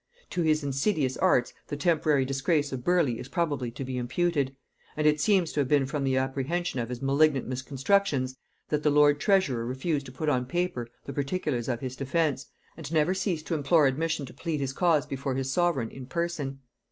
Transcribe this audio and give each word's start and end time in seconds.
To 0.31 0.41
his 0.41 0.63
insidious 0.63 1.15
arts 1.17 1.53
the 1.67 1.77
temporary 1.77 2.25
disgrace 2.25 2.71
of 2.71 2.83
Burleigh 2.83 3.19
is 3.19 3.27
probably 3.27 3.69
to 3.69 3.83
be 3.85 3.97
imputed; 3.99 4.55
and 4.97 5.05
it 5.05 5.21
seems 5.21 5.51
to 5.51 5.59
have 5.59 5.67
been 5.67 5.85
from 5.85 6.03
the 6.03 6.17
apprehension 6.17 6.79
of 6.79 6.89
his 6.89 7.03
malignant 7.03 7.47
misconstructions 7.47 8.35
that 8.69 8.81
the 8.81 8.89
lord 8.89 9.19
treasurer 9.19 9.63
refused 9.63 10.07
to 10.07 10.11
put 10.11 10.27
on 10.27 10.47
paper 10.47 10.87
the 11.05 11.13
particulars 11.13 11.69
of 11.69 11.81
his 11.81 11.95
defence, 11.95 12.47
and 12.75 12.91
never 12.91 13.13
ceased 13.13 13.45
to 13.45 13.53
implore 13.53 13.85
admission 13.85 14.25
to 14.25 14.33
plead 14.33 14.59
his 14.59 14.73
cause 14.73 15.05
before 15.05 15.35
his 15.35 15.53
sovereign 15.53 15.91
in 15.91 16.07
person. 16.07 16.61